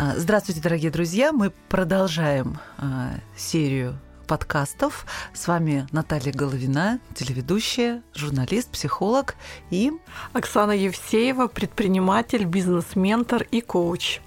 [0.00, 1.32] А, здравствуйте, дорогие друзья!
[1.32, 3.98] Мы продолжаем а, серию
[4.28, 5.04] подкастов.
[5.34, 9.34] С вами Наталья Головина, телеведущая, журналист, психолог
[9.70, 9.90] и
[10.32, 14.20] Оксана Евсеева, предприниматель, бизнес-ментор и коуч.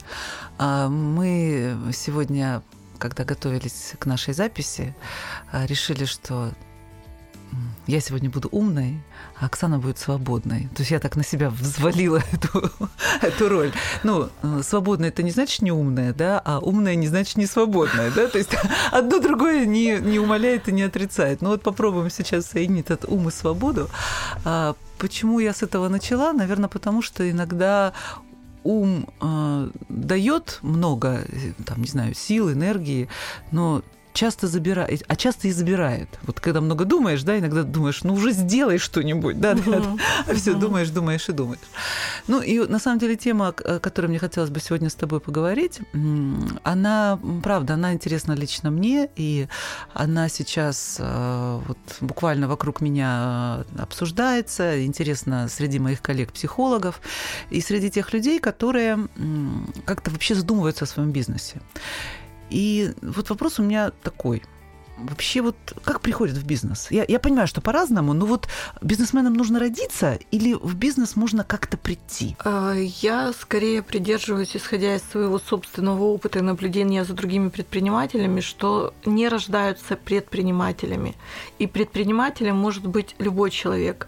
[0.57, 2.63] А, мы сегодня,
[2.97, 4.93] когда готовились к нашей записи,
[5.53, 6.51] решили, что
[7.87, 9.01] я сегодня буду умной,
[9.39, 10.69] а Оксана будет свободной.
[10.75, 12.71] То есть я так на себя взвалила эту,
[13.21, 13.71] эту роль.
[14.03, 14.29] Ну,
[14.61, 18.27] свободная это не значит не умная, да, а умная не значит не свободная, да.
[18.27, 18.55] То есть
[18.91, 21.41] одно другое не, не умаляет и не отрицает.
[21.41, 23.89] Ну вот попробуем сейчас соединить этот ум и свободу.
[24.45, 26.33] А почему я с этого начала?
[26.33, 27.93] Наверное, потому что иногда
[28.63, 31.25] ум э, дает много,
[31.65, 33.09] там, не знаю, сил, энергии,
[33.51, 33.81] но
[34.13, 36.19] часто забирает, а часто и забирает.
[36.23, 39.97] Вот когда много думаешь, да, иногда думаешь, ну уже сделай что-нибудь, да, да, да.
[40.27, 41.59] а все думаешь, думаешь и думаешь.
[42.27, 45.79] Ну и на самом деле тема, о которой мне хотелось бы сегодня с тобой поговорить,
[46.63, 49.47] она, правда, она интересна лично мне, и
[49.93, 57.01] она сейчас э, вот буквально вокруг меня обсуждается, интересно среди моих коллег-психологов
[57.49, 59.07] и среди тех людей, которые
[59.85, 61.61] как-то вообще задумываются о своем бизнесе.
[62.51, 64.43] И вот вопрос у меня такой.
[64.97, 66.91] Вообще вот как приходят в бизнес?
[66.91, 68.47] Я, я понимаю, что по-разному, но вот
[68.81, 72.35] бизнесменам нужно родиться или в бизнес можно как-то прийти?
[72.43, 78.93] А, я скорее придерживаюсь, исходя из своего собственного опыта и наблюдения за другими предпринимателями, что
[79.05, 81.15] не рождаются предпринимателями.
[81.57, 84.07] И предпринимателем может быть любой человек.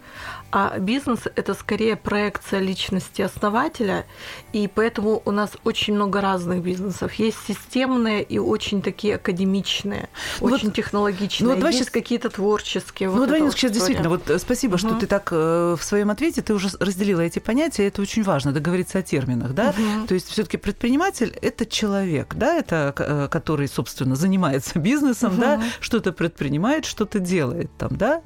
[0.56, 4.06] А бизнес– это скорее проекция личности основателя,
[4.52, 7.12] и поэтому у нас очень много разных бизнесов.
[7.16, 10.10] Есть системные и очень такие академичные,
[10.42, 11.56] ну очень вот, технологичные.
[11.56, 11.90] Ну, вот Есть сейчас...
[11.90, 13.10] какие-то творческие.
[13.10, 14.78] Ну, вот давай сейчас действительно, вот э, спасибо, угу.
[14.78, 18.52] что ты так э, в своем ответе, ты уже разделила эти понятия, это очень важно,
[18.52, 19.70] договориться о терминах, да?
[19.70, 20.06] Угу.
[20.06, 25.42] То есть все таки предприниматель– это человек, да, это э, который, собственно, занимается бизнесом, угу.
[25.42, 28.22] да, что-то предпринимает, что-то делает там, да?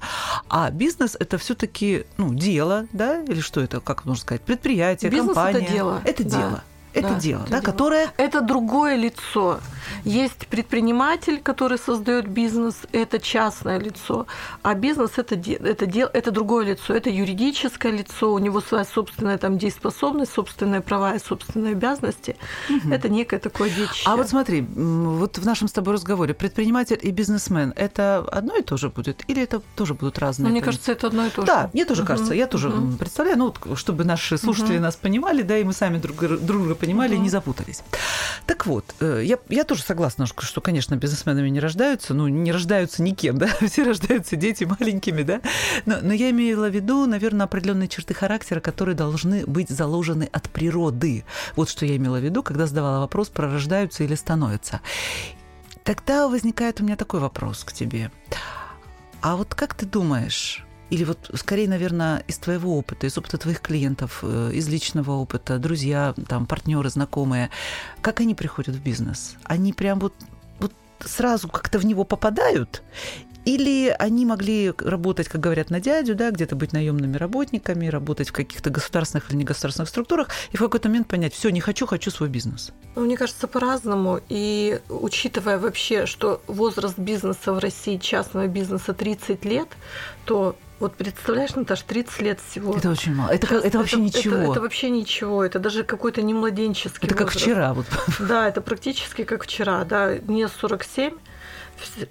[0.49, 5.11] А бизнес– это все таки ну, дело, да, или что это, как можно сказать, предприятие,
[5.11, 5.59] Бизнес компания.
[5.59, 6.01] это дело.
[6.03, 6.29] Это да.
[6.29, 6.63] дело.
[6.97, 7.71] Это да, дело, это да, дело.
[7.71, 8.13] которое...
[8.17, 9.59] Это другое лицо.
[10.03, 14.27] Есть предприниматель, который создает бизнес, это частное лицо,
[14.61, 19.37] а бизнес это, это, дел, это другое лицо, это юридическое лицо, у него своя собственная
[19.37, 22.35] там дееспособность, собственные права и собственные обязанности.
[22.69, 22.93] Угу.
[22.93, 24.03] Это некое такое детище.
[24.05, 28.61] А вот смотри, вот в нашем с тобой разговоре предприниматель и бизнесмен это одно и
[28.61, 30.47] то же будет, или это тоже будут разные?
[30.47, 31.47] Ну, мне кажется, это одно и то же.
[31.47, 32.07] Да, мне тоже угу.
[32.07, 32.97] кажется, я тоже угу.
[32.97, 34.83] представляю, ну, вот, чтобы наши слушатели угу.
[34.83, 37.21] нас понимали, да, и мы сами друг друга понимали угу.
[37.21, 37.83] и не запутались.
[38.45, 43.01] Так вот, э, я, я тоже согласна, что, конечно, бизнесменами не рождаются, ну, не рождаются
[43.01, 45.41] никем, да, все рождаются дети маленькими, да,
[45.85, 50.49] но, но я имела в виду, наверное, определенные черты характера, которые должны быть заложены от
[50.49, 51.25] природы.
[51.55, 54.81] Вот что я имела в виду, когда задавала вопрос про рождаются или становятся.
[55.83, 58.11] Тогда возникает у меня такой вопрос к тебе.
[59.21, 63.61] А вот как ты думаешь, или вот скорее, наверное, из твоего опыта, из опыта твоих
[63.61, 67.49] клиентов, э, из личного опыта, друзья, там, партнеры, знакомые,
[68.01, 69.35] как они приходят в бизнес?
[69.43, 70.13] Они прям вот,
[70.59, 72.83] вот сразу как-то в него попадают?
[73.43, 78.33] Или они могли работать, как говорят, на дядю, да, где-то быть наемными работниками, работать в
[78.33, 82.27] каких-то государственных или негосударственных структурах, и в какой-то момент понять, все, не хочу, хочу свой
[82.27, 82.73] бизнес?
[82.95, 84.19] Ну, мне кажется, по-разному.
[84.27, 89.69] И учитывая вообще, что возраст бизнеса в России, частного бизнеса 30 лет,
[90.25, 92.75] то вот представляешь, Наташ, 30 лет всего.
[92.75, 93.29] Это очень мало.
[93.31, 94.35] Это, это, это вообще ничего.
[94.37, 95.43] Это, это вообще ничего.
[95.43, 97.33] Это даже какой-то не младенческий Это возраст.
[97.33, 97.73] как вчера.
[97.73, 97.85] Вот.
[98.19, 99.83] Да, это практически как вчера.
[99.85, 101.17] Да, мне 47,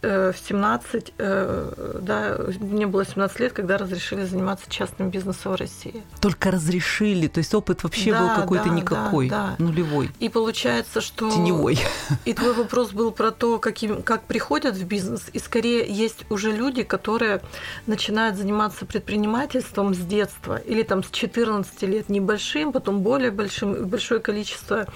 [0.02, 5.56] в 17, э, э, да, мне было 17 лет, когда разрешили заниматься частным бизнесом в
[5.56, 6.02] России.
[6.20, 9.64] Только разрешили, то есть опыт вообще да, был какой-то да, никакой, да, да.
[9.64, 10.10] нулевой.
[10.20, 11.30] И получается, что...
[11.30, 11.78] Теневой.
[12.24, 16.52] И твой вопрос был про то, каким, как приходят в бизнес, и скорее есть уже
[16.52, 17.40] люди, которые
[17.86, 24.20] начинают заниматься предпринимательством с детства, или там с 14 лет небольшим, потом более большим, большое
[24.20, 24.86] количество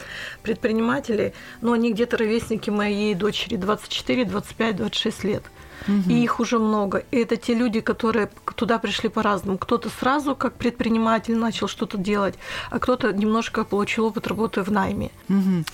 [0.43, 5.43] предпринимателей, но они где-то ровесники моей дочери 24-25 25-26 лет.
[5.89, 6.11] Угу.
[6.11, 7.05] И их уже много.
[7.11, 9.59] И это те люди, которые туда пришли по-разному.
[9.59, 12.35] Кто-то сразу как предприниматель начал что-то делать,
[12.71, 15.11] а кто-то немножко получил опыт работы в найме.
[15.29, 15.65] Угу.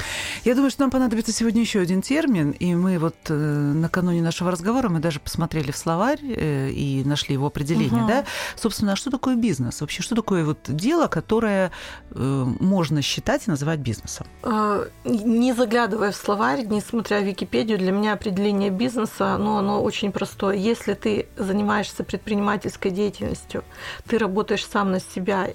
[0.45, 4.51] Я думаю, что нам понадобится сегодня еще один термин, и мы вот э, накануне нашего
[4.51, 8.09] разговора мы даже посмотрели в словарь э, и нашли его определение, угу.
[8.09, 8.25] да?
[8.57, 9.81] Собственно, а что такое бизнес?
[9.81, 11.73] Вообще, что такое вот дело, которое
[12.11, 14.27] э, можно считать и называть бизнесом?
[14.43, 19.83] Э, не заглядывая в словарь, не смотря в Википедию, для меня определение бизнеса, ну, оно
[19.83, 20.57] очень очень простое.
[20.57, 23.65] Если ты занимаешься предпринимательской деятельностью,
[24.07, 25.49] ты работаешь сам на себя,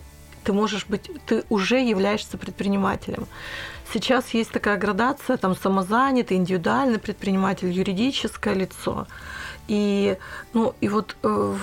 [0.44, 3.28] ты можешь быть, ты уже являешься предпринимателем.
[3.94, 9.06] Сейчас есть такая градация, там самозанятый, индивидуальный предприниматель, юридическое лицо.
[9.68, 10.18] И,
[10.54, 11.56] ну, и вот, э,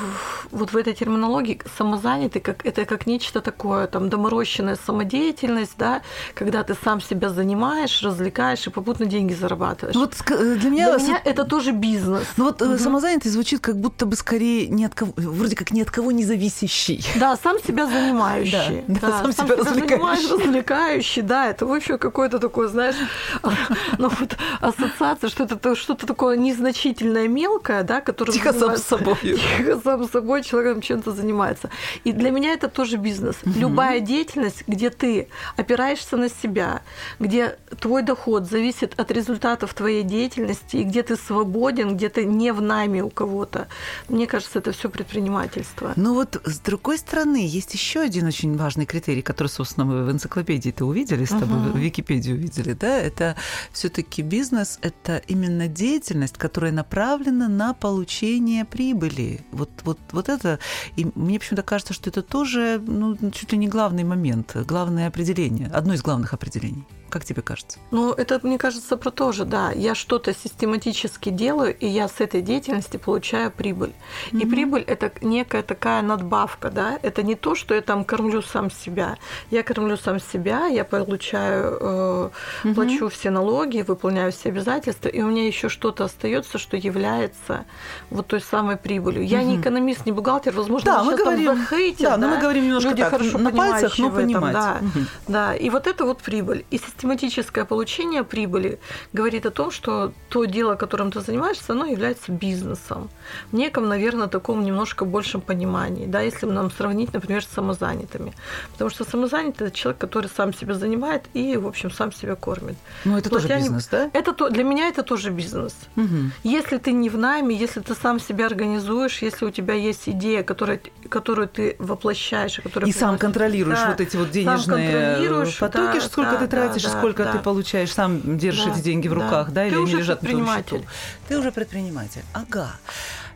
[0.51, 6.03] вот в этой терминологии самозанятый, как, это как нечто такое, там, доморощенная самодеятельность, да,
[6.35, 9.95] когда ты сам себя занимаешь, развлекаешь и попутно деньги зарабатываешь.
[9.95, 12.25] Ну, вот э, для меня, для меня это тоже бизнес.
[12.37, 12.79] Ну вот угу.
[12.79, 16.25] самозанятый звучит как будто бы скорее ни от кого, вроде как ни от кого не
[16.25, 17.05] зависящий.
[17.17, 18.85] Да, сам себя занимающий.
[18.89, 20.31] Да, да, да сам, сам себя, себя развлекающий.
[20.31, 22.97] развлекающий, да, это вообще какое-то такое, знаешь,
[23.99, 29.17] ну вот ассоциация, что это что-то такое незначительное, мелкое, да, который тихо сам с собой.
[29.23, 31.71] Тихо сам собой человеком чем-то занимается.
[32.05, 33.37] И для меня это тоже бизнес.
[33.45, 33.59] Угу.
[33.59, 36.83] Любая деятельность, где ты опираешься на себя,
[37.19, 42.53] где твой доход зависит от результатов твоей деятельности, и где ты свободен, где ты не
[42.53, 43.69] в найме у кого-то.
[44.09, 45.93] Мне кажется, это все предпринимательство.
[45.97, 50.11] Ну вот с другой стороны, есть еще один очень важный критерий, который, собственно, мы в
[50.11, 51.71] энциклопедии-то увидели с тобой, угу.
[51.71, 53.35] в Википедии увидели, да, это
[53.73, 59.41] все-таки бизнес, это именно деятельность, которая направлена на получение прибыли.
[59.53, 60.59] Вот, вот, вот это,
[60.97, 65.69] и мне почему-то кажется, что это тоже ну, чуть ли не главный момент, главное определение,
[65.69, 66.85] одно из главных определений.
[67.11, 67.79] Как тебе кажется?
[67.91, 69.73] Ну, это, мне кажется, про то же, да.
[69.73, 73.93] Я что-то систематически делаю, и я с этой деятельности получаю прибыль.
[74.31, 74.43] Mm-hmm.
[74.43, 76.99] И прибыль– это некая такая надбавка, да.
[77.03, 79.17] Это не то, что я там кормлю сам себя.
[79.51, 82.31] Я кормлю сам себя, я получаю, э,
[82.65, 82.75] mm-hmm.
[82.75, 87.65] плачу все налоги, выполняю все обязательства, и у меня еще что-то остается, что является
[88.11, 89.27] вот той самой прибылью.
[89.27, 89.45] Я mm-hmm.
[89.47, 92.65] не экономист, не бухгалтер, возможно, да, мы говорим, там захейтят, да, да, но мы говорим
[92.65, 94.53] немножко Люди так, хорошо на пальцах, но понимать.
[94.53, 95.07] да, mm-hmm.
[95.29, 96.67] да, и вот это вот прибыль.
[96.71, 98.81] И систематическое получение прибыли
[99.13, 103.09] говорит о том, что то дело, которым ты занимаешься, оно является бизнесом.
[103.53, 108.33] В неком, наверное, таком немножко большем понимании, да, если нам сравнить, например, с самозанятыми.
[108.73, 112.77] Потому что самозанятый– это человек, который сам себя занимает и, в общем, сам себя кормит.
[113.05, 113.99] Ну, это тоже бизнес, не...
[113.99, 114.11] да?
[114.13, 114.49] Это то...
[114.49, 115.75] Для меня это тоже бизнес.
[115.97, 116.07] Угу.
[116.43, 120.43] Если ты не в найме, если ты сам себя организуешь, если у тебя есть идея,
[120.43, 126.01] которая, которую ты воплощаешь, которая и сам контролируешь да, вот эти вот денежные потоки, да,
[126.01, 127.33] сколько да, ты тратишь, да, сколько да.
[127.33, 130.23] ты получаешь, сам держишь да, эти деньги в руках, да, да или ты они лежат
[130.23, 130.85] на твоем счету.
[131.29, 132.23] Ты уже предприниматель.
[132.33, 132.73] Ага.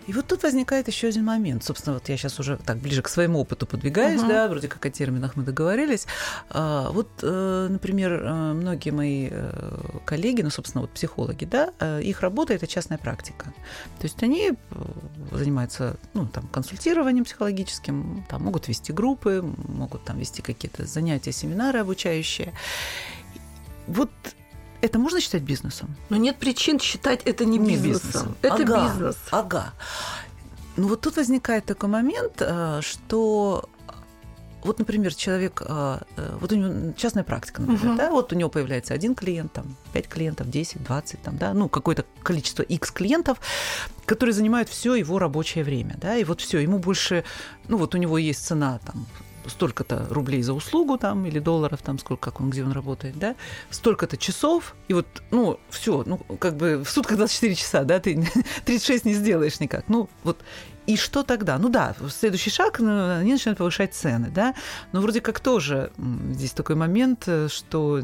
[0.07, 1.63] И вот тут возникает еще один момент.
[1.63, 4.29] Собственно, вот я сейчас уже так ближе к своему опыту подвигаюсь, uh-huh.
[4.29, 6.07] да, вроде как о терминах мы договорились.
[6.51, 12.21] А, вот, э, например, э, многие мои э, коллеги, ну, собственно, вот психологи, да, их
[12.21, 13.53] работа это частная практика.
[13.99, 14.53] То есть они
[15.31, 21.79] занимаются, ну, там, консультированием психологическим, там могут вести группы, могут там вести какие-то занятия, семинары
[21.79, 22.53] обучающие.
[23.87, 24.11] Вот
[24.81, 25.95] это можно считать бизнесом?
[26.11, 28.09] Но нет причин считать это не, не бизнесом.
[28.09, 28.37] бизнесом.
[28.43, 29.17] Это ага, бизнес.
[29.31, 29.73] Ага.
[30.77, 33.69] Ну вот тут возникает такой момент, э, что
[34.65, 37.99] вот, например, человек, э, э, вот у него частная практика, например, uh-huh.
[37.99, 41.69] да, вот у него появляется один клиент, там, пять клиентов, 10, 20, там, да, ну,
[41.69, 43.39] какое-то количество X клиентов,
[44.07, 47.25] которые занимают все его рабочее время, да, и вот все, ему больше,
[47.67, 49.07] ну, вот у него есть цена, там,
[49.47, 53.35] столько-то рублей за услугу там или долларов там сколько как он где он работает да
[53.71, 58.23] столько-то часов и вот ну все ну как бы в сутках 24 часа да ты
[58.65, 59.89] 36 не сделаешь никак.
[59.89, 60.39] Ну вот
[60.87, 61.59] и что тогда?
[61.59, 64.55] Ну да, следующий шаг, ну, они начинают повышать цены, да,
[64.93, 65.93] но вроде как тоже
[66.33, 68.01] здесь такой момент, э, что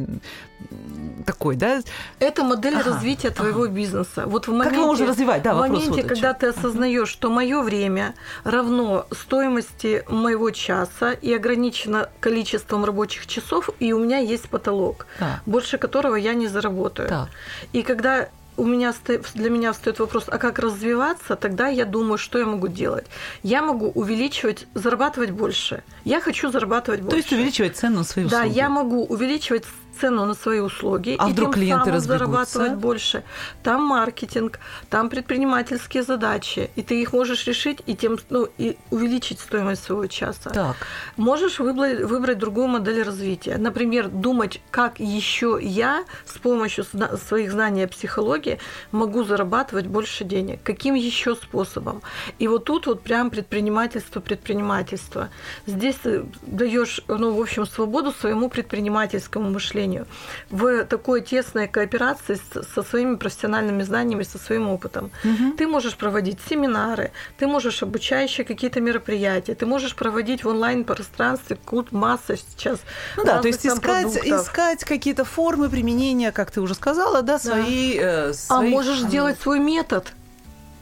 [1.26, 1.82] такой, да?
[2.19, 3.72] Это модель ага, развития твоего ага.
[3.72, 4.24] бизнеса.
[4.26, 5.43] Вот в моменте, как его можно развивать?
[5.43, 8.14] Да, в моменте, вот когда ты осознаешь, что мое время
[8.44, 15.41] равно стоимости моего часа и ограничено количеством рабочих часов, и у меня есть потолок, да.
[15.46, 17.08] больше которого я не заработаю.
[17.08, 17.29] Да.
[17.72, 18.93] И когда у меня
[19.34, 23.06] для меня встает вопрос, а как развиваться, тогда я думаю, что я могу делать.
[23.43, 25.82] Я могу увеличивать, зарабатывать больше.
[26.05, 27.10] Я хочу зарабатывать больше.
[27.10, 28.43] То есть увеличивать цену свои услуги.
[28.43, 29.65] Да, я могу увеличивать
[30.00, 33.24] цену на свои услуги а и вдруг тем клиенты самым зарабатывать больше.
[33.62, 39.40] Там маркетинг, там предпринимательские задачи, и ты их можешь решить и тем ну, и увеличить
[39.40, 40.50] стоимость своего часа.
[40.50, 40.76] Так.
[41.17, 43.56] Можешь выбрать, выбрать другую модель развития.
[43.58, 46.84] Например, думать, как еще я с помощью
[47.28, 48.58] своих знаний о психологии
[48.93, 50.60] могу зарабатывать больше денег.
[50.62, 52.02] Каким еще способом?
[52.38, 55.28] И вот тут вот прям предпринимательство, предпринимательство.
[55.67, 60.06] Здесь ты даешь, ну, в общем, свободу своему предпринимательскому мышлению обучению,
[60.50, 62.38] в такой тесной кооперации
[62.74, 65.10] со своими профессиональными знаниями, со своим опытом.
[65.24, 65.56] Угу.
[65.56, 71.58] Ты можешь проводить семинары, ты можешь обучающие какие-то мероприятия, ты можешь проводить в онлайн-пространстве
[71.90, 72.80] масса сейчас.
[73.16, 77.98] Ну да, то есть искать, искать какие-то формы применения, как ты уже сказала, да, свои...
[77.98, 78.28] Да.
[78.28, 78.72] Э, своих...
[78.72, 80.12] А можешь сделать свой метод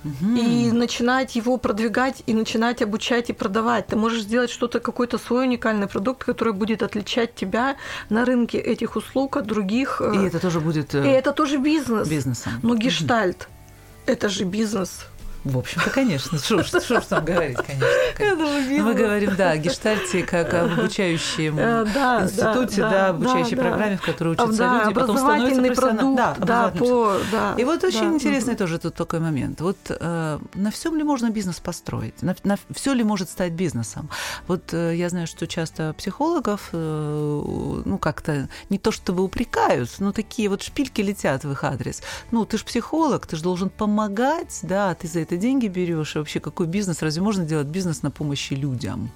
[0.06, 0.36] угу.
[0.36, 3.86] и начинать его продвигать, и начинать обучать и продавать.
[3.86, 7.76] Ты можешь сделать что-то, какой-то свой уникальный продукт, который будет отличать тебя
[8.08, 10.00] на рынке этих услуг от других.
[10.00, 10.94] Э, и это тоже будет...
[10.94, 12.08] Э, и это тоже бизнес.
[12.08, 12.52] Бизнесом.
[12.62, 13.52] Но гештальт угу.–
[14.06, 15.06] это же бизнес.
[15.46, 16.38] В общем-то, конечно.
[16.38, 18.84] Что ж там говорить, конечно.
[18.84, 21.84] Мы говорим, да, о гештальте как об обучающем э,
[22.22, 25.92] институте, да, обучающей программе, в которой учатся люди, потом становятся.
[26.16, 29.60] Да, да, И вот очень интересный тоже тут такой момент.
[29.60, 32.22] Вот э, на всем ли можно бизнес построить?
[32.22, 34.10] На, на все ли может стать бизнесом?
[34.48, 40.48] Вот э, я знаю, что часто психологов, ну, как-то не то чтобы упрекают, но такие
[40.48, 42.02] вот шпильки летят в их адрес.
[42.32, 46.16] Ну, ты же психолог, ты же должен помогать, да, ты за это ты деньги берешь,
[46.16, 49.10] и вообще какой бизнес, разве можно делать бизнес на помощи людям?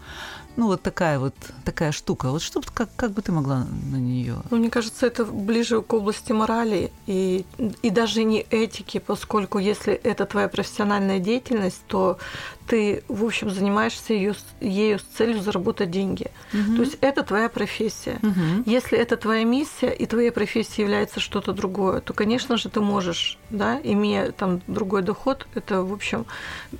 [0.57, 1.35] Ну, вот такая вот
[1.65, 2.31] такая штука.
[2.31, 4.37] Вот что как, как бы ты могла на нее?
[4.51, 7.47] Ну, мне кажется, это ближе к области морали и,
[7.83, 12.19] и даже не этики, поскольку если это твоя профессиональная деятельность, то
[12.67, 16.31] ты, в общем, занимаешься ее, ею с целью заработать деньги.
[16.53, 16.77] Угу.
[16.77, 18.21] То есть это твоя профессия.
[18.23, 18.63] Угу.
[18.67, 23.39] Если это твоя миссия и твоей профессией является что-то другое, то, конечно же, ты можешь,
[23.51, 26.27] да, имея там другой доход, это, общем,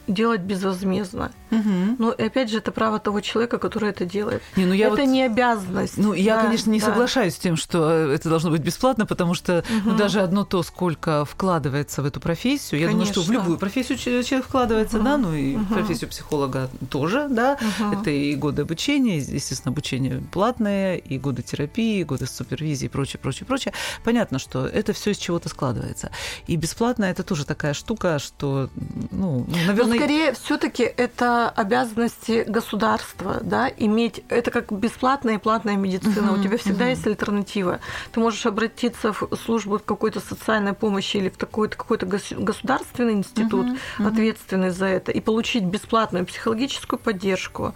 [0.07, 1.33] делать безвозмездно.
[1.51, 1.97] Угу.
[1.99, 4.43] Но опять же, это право того человека, который это делает.
[4.57, 5.07] Не, ну я это вот...
[5.07, 5.99] не обязанность.
[5.99, 6.87] Ну, я, да, конечно, не да.
[6.87, 9.91] соглашаюсь с тем, что это должно быть бесплатно, потому что угу.
[9.91, 13.13] ну, даже одно то, сколько вкладывается в эту профессию, я конечно.
[13.13, 15.05] думаю, что в любую профессию человек вкладывается, угу.
[15.05, 17.59] да, ну и угу профессию психолога тоже, да.
[17.61, 18.01] Угу.
[18.01, 23.21] Это и годы обучения, естественно, обучение платное, и годы терапии, и годы супервизии и прочее,
[23.21, 23.75] прочее, прочее.
[24.05, 26.11] Понятно, что это все из чего-то складывается.
[26.47, 28.71] И бесплатно это тоже такая штука, что,
[29.11, 29.85] ну, наверное...
[29.87, 34.23] Но скорее все таки это обязанности государства, да, иметь...
[34.29, 36.33] Это как бесплатная и платная медицина.
[36.33, 36.41] Угу.
[36.41, 36.91] У тебя всегда угу.
[36.91, 37.81] есть альтернатива.
[38.13, 43.67] Ты можешь обратиться в службу какой-то социальной помощи или в такой-то какой-то государственный институт,
[43.99, 44.07] угу.
[44.07, 47.75] ответственный за это, и получить бесплатную психологическую поддержку,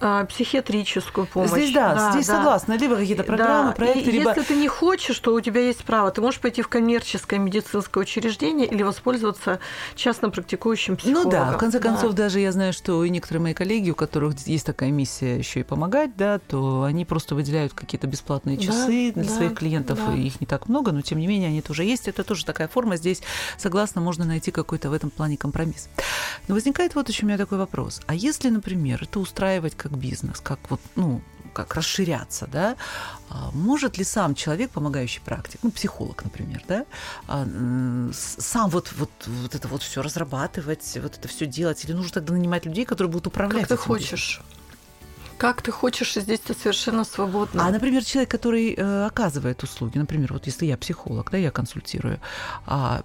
[0.00, 1.50] э, психиатрическую помощь.
[1.50, 2.36] Здесь да, да здесь да.
[2.36, 2.76] согласна.
[2.76, 3.72] Либо какие-то программы, да.
[3.74, 4.30] проекты, и либо...
[4.30, 6.10] Если ты не хочешь, то у тебя есть право.
[6.10, 9.60] Ты можешь пойти в коммерческое медицинское учреждение или воспользоваться
[9.94, 11.24] частно практикующим психологом.
[11.24, 12.24] Ну да, в конце концов, да.
[12.24, 15.62] даже я знаю, что и некоторые мои коллеги, у которых есть такая миссия еще и
[15.62, 20.14] помогать, да, то они просто выделяют какие-то бесплатные часы да, для да, своих клиентов, да.
[20.14, 22.08] их не так много, но тем не менее они тоже есть.
[22.08, 22.96] Это тоже такая форма.
[22.96, 23.22] Здесь,
[23.58, 25.88] согласно, можно найти какой-то в этом плане компромисс.
[26.48, 28.00] Но возникает вот еще у меня такой вопрос.
[28.06, 31.20] А если, например, это устраивать как бизнес, как вот, ну,
[31.54, 32.76] как расширяться, да,
[33.30, 36.84] а может ли сам человек, помогающий практик, ну, психолог, например, да,
[37.26, 37.46] а,
[38.12, 42.34] сам вот, вот, вот это вот все разрабатывать, вот это все делать, или нужно тогда
[42.34, 43.68] нанимать людей, которые будут управлять?
[43.68, 44.42] Как ты хочешь.
[45.38, 47.66] Как ты хочешь, здесь ты совершенно свободна.
[47.66, 52.20] А, например, человек, который э, оказывает услуги, например, вот если я психолог, да, я консультирую,
[52.66, 53.02] а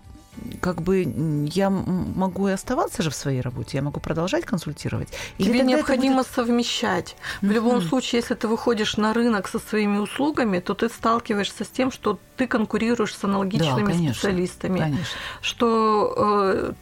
[0.61, 1.03] как бы
[1.51, 5.09] я могу и оставаться же в своей работе, я могу продолжать консультировать.
[5.37, 6.27] Или Тебе необходимо будет...
[6.27, 7.15] совмещать.
[7.41, 7.53] В mm-hmm.
[7.53, 11.91] любом случае, если ты выходишь на рынок со своими услугами, то ты сталкиваешься с тем,
[11.91, 15.05] что ты конкурируешь с аналогичными да, конечно, специалистами, конечно.
[15.41, 16.73] что э,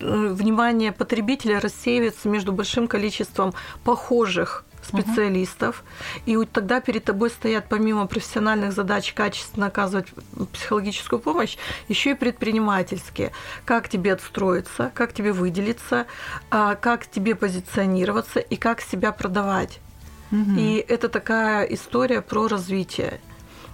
[0.00, 5.82] э внимание потребителя рассеивается между большим количеством похожих специалистов,
[6.26, 6.42] угу.
[6.42, 10.06] и тогда перед тобой стоят помимо профессиональных задач качественно оказывать
[10.52, 11.56] психологическую помощь,
[11.88, 13.32] еще и предпринимательские.
[13.64, 16.06] Как тебе отстроиться, как тебе выделиться,
[16.50, 19.80] а, как тебе позиционироваться и как себя продавать.
[20.32, 20.58] Угу.
[20.58, 23.20] И это такая история про развитие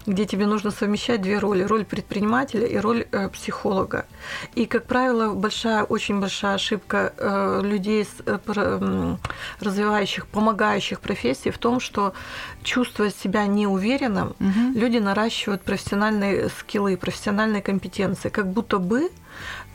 [0.06, 1.62] где тебе нужно совмещать две роли.
[1.62, 4.06] Роль предпринимателя и роль э, психолога.
[4.54, 9.16] И, как правило, большая, очень большая ошибка э, людей, э, э,
[9.60, 12.14] развивающих, помогающих профессий в том, что,
[12.62, 14.78] чувствуя себя неуверенным, угу.
[14.78, 19.10] люди наращивают профессиональные скиллы, профессиональные компетенции, как будто бы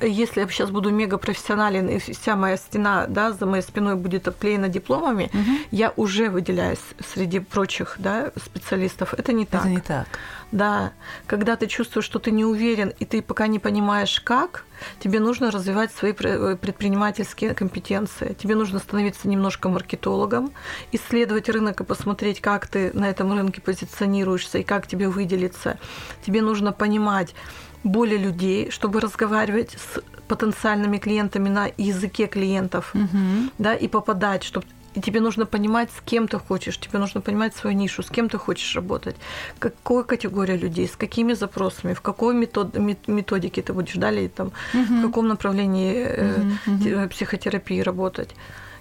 [0.02, 4.28] если я сейчас буду мега профессионален, и вся моя стена да, за моей спиной будет
[4.28, 5.58] обклеена дипломами, угу.
[5.72, 6.80] я уже выделяюсь
[7.14, 9.14] среди прочих да, специалистов.
[9.14, 9.62] Это не так.
[9.62, 10.08] Это не так.
[10.52, 10.94] Да.
[11.26, 14.66] Когда ты чувствуешь, что ты не уверен, и ты пока не понимаешь, как,
[15.00, 18.34] тебе нужно развивать свои э, предпринимательские компетенции.
[18.34, 20.52] Тебе нужно становиться немножко маркетологом,
[20.92, 25.80] исследовать рынок и посмотреть, как ты на этом рынке позиционируешься и как тебе выделиться.
[26.26, 27.34] Тебе нужно понимать,
[27.88, 33.50] более людей, чтобы разговаривать с потенциальными клиентами на языке клиентов, угу.
[33.58, 34.66] да, и попадать, чтобы
[34.98, 38.30] и тебе нужно понимать, с кем ты хочешь, тебе нужно понимать свою нишу, с кем
[38.30, 39.16] ты хочешь работать,
[39.60, 42.76] какой категория людей, с какими запросами, в какой метод,
[43.08, 44.94] методике ты будешь далее, там, угу.
[45.00, 46.08] в каком направлении
[46.66, 47.10] угу, угу.
[47.10, 48.36] психотерапии работать.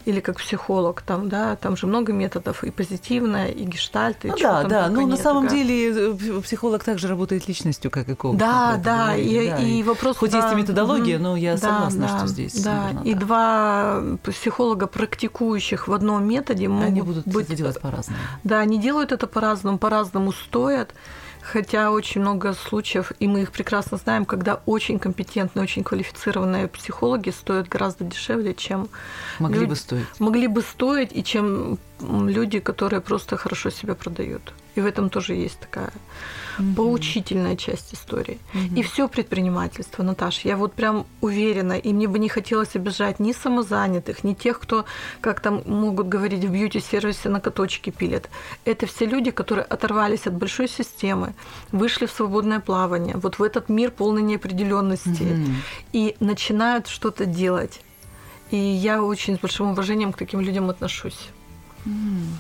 [0.07, 4.37] Или как психолог, там, да, там же много методов, и позитивная, и гештальт, и ну,
[4.41, 5.51] да, да, ну на нет, самом да.
[5.51, 8.39] деле э, психолог также работает личностью, как и коуч.
[8.39, 10.17] Да, да, говорили, и, да, и вопрос...
[10.17, 13.15] Хоть да, есть и методология, но я Да, согласна, да, что здесь Да, наверно, и
[13.15, 13.23] так.
[13.25, 17.53] два психолога, практикующих в одном методе, могут Они будут быть...
[17.53, 18.21] делать по-разному.
[18.45, 20.95] Да, они делают это по-разному, по-разному стоят.
[21.53, 27.31] Хотя очень много случаев, и мы их прекрасно знаем, когда очень компетентные, очень квалифицированные психологи
[27.31, 28.89] стоят гораздо дешевле, чем
[29.39, 30.07] Могли Люди- бы стоить.
[30.19, 34.53] могли бы стоить, и чем люди, которые просто хорошо себя продают.
[34.75, 35.91] И в этом тоже есть такая
[36.77, 38.39] поучительная часть истории.
[38.77, 43.33] И все предпринимательство, Наташ, я вот прям уверена, и мне бы не хотелось обижать ни
[43.33, 44.85] самозанятых, ни тех, кто,
[45.21, 48.29] как там могут говорить, в бьюти-сервисе на каточке пилят.
[48.65, 51.35] Это все люди, которые оторвались от большой системы,
[51.73, 55.57] вышли в свободное плавание, вот в этот мир полной неопределенности Мгм.
[55.93, 57.81] и начинают что-то делать.
[58.51, 61.29] И я очень с большим уважением к таким людям отношусь.
[61.87, 62.39] М.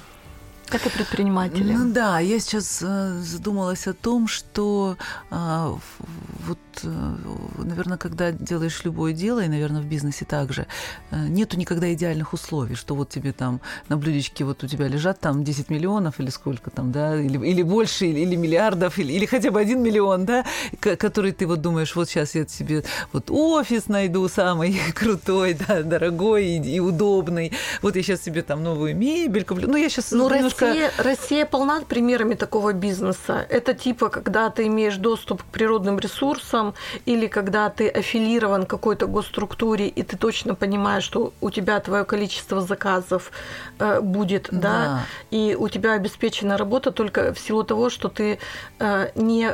[0.72, 1.72] Это предприниматели.
[1.72, 4.96] Ну да, я сейчас э, задумалась о том, что
[5.30, 6.50] а, в-
[6.85, 10.66] вот, наверное, когда делаешь любое дело, и, наверное, в бизнесе также,
[11.11, 15.21] э, нету никогда идеальных условий, что вот тебе там на блюдечке вот у тебя лежат
[15.21, 19.26] там 10 миллионов или сколько там, да, или, или больше, или, или миллиардов, или, или
[19.26, 20.45] хотя бы один миллион, да,
[20.80, 26.47] который ты вот думаешь, вот сейчас я себе вот офис найду самый крутой, да, дорогой
[26.47, 27.52] и, и удобный,
[27.83, 29.68] вот я сейчас себе там новую мебель куплю.
[29.68, 30.66] Ну, я сейчас Ну, немножко...
[30.66, 33.47] Россия, Россия полна примерами такого бизнеса.
[33.49, 36.65] Это типа, когда ты имеешь доступ к природным ресурсам,
[37.06, 42.61] или когда ты аффилирован какой-то госструктуре, и ты точно понимаешь, что у тебя твое количество
[42.61, 43.30] заказов
[43.78, 44.66] э, будет, да.
[44.66, 45.02] Да.
[45.30, 48.38] и у тебя обеспечена работа только в силу того, что ты
[48.78, 49.50] э, не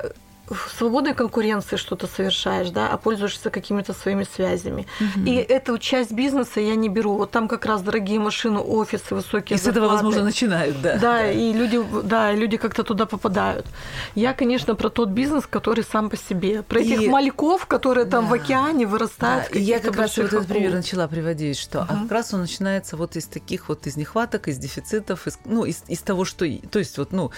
[0.53, 4.87] в свободной конкуренции что-то совершаешь, да, а пользуешься какими-то своими связями.
[5.27, 7.17] И эту часть бизнеса я не беру.
[7.17, 9.95] Вот там как раз дорогие машины, офисы, высокие И с этого, зарплаты.
[10.05, 10.97] возможно, начинают, да.
[10.99, 13.67] Да, и люди, да, и люди как-то туда попадают.
[14.15, 16.63] Я, конечно, про тот бизнес, который сам по себе.
[16.63, 18.37] Про И- этих мальков, которые там в Да.
[18.37, 19.49] океане вырастают.
[19.53, 22.03] Да, я как раз вот этот пример начала приводить, что а Мгм.
[22.03, 25.83] как раз он начинается вот из таких вот из нехваток, из дефицитов, из, ну, из,
[25.89, 26.47] из того, что...
[26.71, 27.31] То есть вот, ну,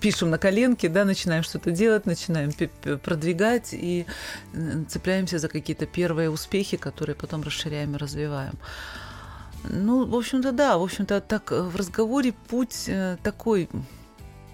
[0.00, 4.06] пишем на коленке, да, начинаем что-то делать, начинаем пи- продвигать и
[4.88, 8.54] цепляемся за какие-то первые успехи, которые потом расширяем и развиваем.
[9.64, 13.68] Ну, в общем-то, да, в общем-то, так э, в разговоре путь э, такой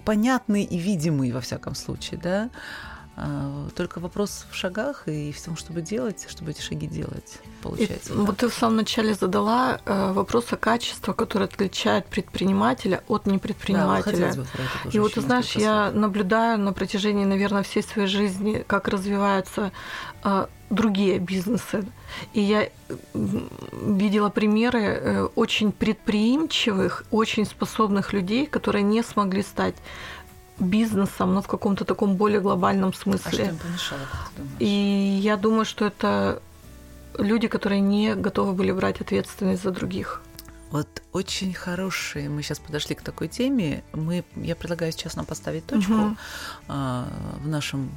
[0.03, 2.49] понятный и видимый, во всяком случае, да.
[3.19, 7.63] А, Только вопрос в шагах и в том, чтобы делать, чтобы эти шаги делать, И
[7.63, 8.13] получается.
[8.13, 13.31] вот ты в самом начале задала э, вопрос о качестве, которое отличает предпринимателя от Да,
[13.31, 14.11] непредпринимателя.
[14.13, 14.45] хотелось бы
[14.93, 19.71] И вот ты знаешь, я наблюдаю на протяжении, наверное, всей своей жизни, как развиваются
[20.23, 21.85] э, другие бизнесы.
[22.33, 22.69] И я
[23.73, 29.75] видела примеры э, очень предприимчивых, очень способных людей, которые не смогли стать
[30.59, 33.45] бизнесом, но в каком-то таком более глобальном А что смысле.
[33.45, 34.01] им помешало?
[34.59, 36.41] И я думаю, что это
[37.17, 40.21] люди, которые не готовы были брать ответственность за других.
[40.71, 42.29] Вот очень хорошие.
[42.29, 43.83] Мы сейчас подошли к такой теме.
[43.93, 46.17] Мы, я предлагаю сейчас нам поставить точку
[46.67, 47.07] а,
[47.41, 47.89] в нашем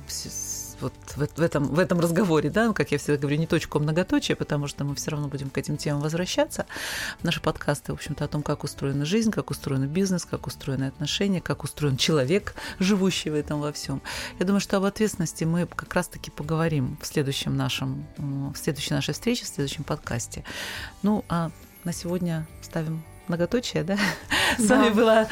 [0.81, 3.81] вот в, в этом в этом разговоре, да, как я всегда говорю, не точку, а
[3.81, 6.66] многоточие, потому что мы все равно будем к этим темам возвращаться.
[7.23, 11.40] Наши подкасты, в общем-то, о том, как устроена жизнь, как устроен бизнес, как устроены отношения,
[11.40, 14.03] как устроен человек, живущий в этом во всем.
[14.38, 19.14] Я думаю, что об ответственности мы как раз-таки поговорим в следующем нашем, в следующей нашей
[19.14, 20.45] встрече, в следующем подкасте.
[21.03, 21.51] Ну, а
[21.85, 23.99] на сегодня ставим многоточие, да?
[24.59, 25.29] С вами была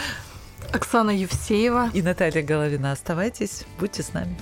[0.72, 1.90] Оксана Евсеева.
[1.94, 2.92] и Наталья Головина.
[2.92, 4.36] Оставайтесь, будьте с нами.